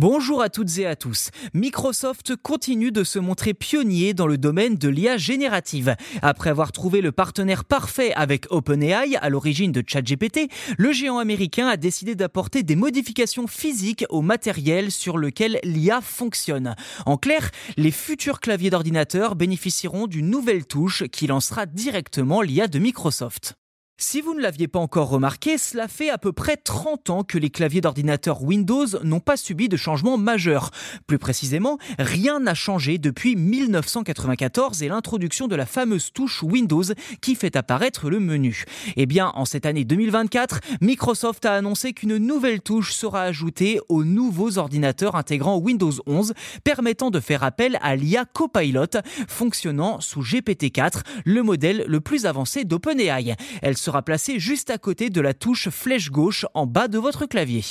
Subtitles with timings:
[0.00, 1.30] Bonjour à toutes et à tous.
[1.54, 5.96] Microsoft continue de se montrer pionnier dans le domaine de l'IA générative.
[6.22, 11.66] Après avoir trouvé le partenaire parfait avec OpenAI à l'origine de ChatGPT, le géant américain
[11.66, 16.76] a décidé d'apporter des modifications physiques au matériel sur lequel l'IA fonctionne.
[17.04, 22.78] En clair, les futurs claviers d'ordinateur bénéficieront d'une nouvelle touche qui lancera directement l'IA de
[22.78, 23.56] Microsoft.
[24.00, 27.36] Si vous ne l'aviez pas encore remarqué, cela fait à peu près 30 ans que
[27.36, 30.70] les claviers d'ordinateur Windows n'ont pas subi de changement majeur.
[31.08, 36.84] Plus précisément, rien n'a changé depuis 1994 et l'introduction de la fameuse touche Windows
[37.20, 38.66] qui fait apparaître le menu.
[38.94, 44.04] Eh bien, en cette année 2024, Microsoft a annoncé qu'une nouvelle touche sera ajoutée aux
[44.04, 51.00] nouveaux ordinateurs intégrant Windows 11, permettant de faire appel à l'IA Copilot, fonctionnant sous GPT-4,
[51.24, 53.34] le modèle le plus avancé d'OpenAI.
[53.88, 57.64] Sera placée juste à côté de la touche flèche gauche en bas de votre clavier.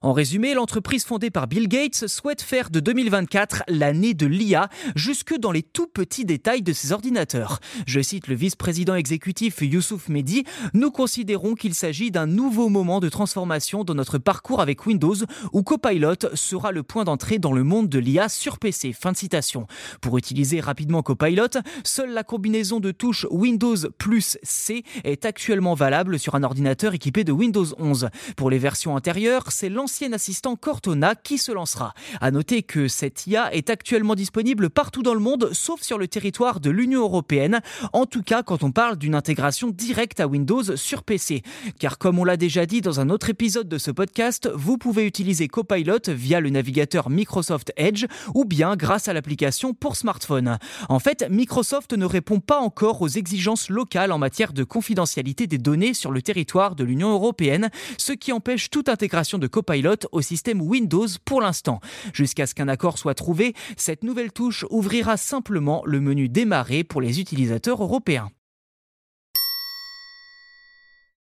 [0.00, 5.36] En résumé, l'entreprise fondée par Bill Gates souhaite faire de 2024 l'année de l'IA jusque
[5.36, 7.58] dans les tout petits détails de ses ordinateurs.
[7.84, 13.08] Je cite le vice-président exécutif Youssouf Mehdi, nous considérons qu'il s'agit d'un nouveau moment de
[13.08, 15.16] transformation dans notre parcours avec Windows
[15.52, 18.92] où Copilot sera le point d'entrée dans le monde de l'IA sur PC.
[18.92, 19.66] Fin de citation.
[20.00, 26.20] Pour utiliser rapidement Copilot, seule la combinaison de touches Windows plus C est actuellement valable
[26.20, 28.10] sur un ordinateur équipé de Windows 11.
[28.36, 31.94] Pour les versions antérieures, c'est ancien assistant Cortona qui se lancera.
[32.20, 36.06] À noter que cette IA est actuellement disponible partout dans le monde, sauf sur le
[36.06, 37.62] territoire de l'Union européenne,
[37.94, 41.42] en tout cas quand on parle d'une intégration directe à Windows sur PC.
[41.78, 45.06] Car comme on l'a déjà dit dans un autre épisode de ce podcast, vous pouvez
[45.06, 50.58] utiliser Copilot via le navigateur Microsoft Edge ou bien grâce à l'application pour smartphone.
[50.90, 55.56] En fait, Microsoft ne répond pas encore aux exigences locales en matière de confidentialité des
[55.56, 59.46] données sur le territoire de l'Union européenne, ce qui empêche toute intégration de
[60.12, 61.80] Au système Windows pour l'instant.
[62.12, 67.00] Jusqu'à ce qu'un accord soit trouvé, cette nouvelle touche ouvrira simplement le menu démarrer pour
[67.00, 68.30] les utilisateurs européens.